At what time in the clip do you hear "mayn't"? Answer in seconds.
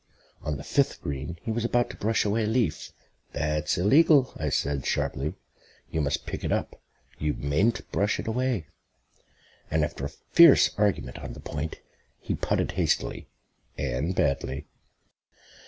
7.35-7.87